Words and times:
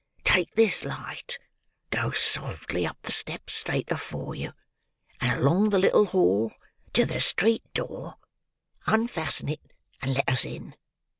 Take 0.23 0.55
this 0.55 0.83
light; 0.83 1.37
go 1.91 2.09
softly 2.09 2.87
up 2.87 2.97
the 3.03 3.11
steps 3.11 3.53
straight 3.53 3.91
afore 3.91 4.33
you, 4.33 4.53
and 5.19 5.39
along 5.39 5.69
the 5.69 5.77
little 5.77 6.05
hall, 6.07 6.53
to 6.93 7.05
the 7.05 7.21
street 7.21 7.71
door; 7.75 8.15
unfasten 8.87 9.47
it, 9.47 9.61
and 10.01 10.15
let 10.15 10.27
us 10.27 10.43
in." 10.43 10.73